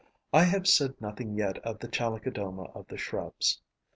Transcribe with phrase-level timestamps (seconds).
[0.33, 3.61] I have said nothing yet of the Chalicodoma of the Shrubs.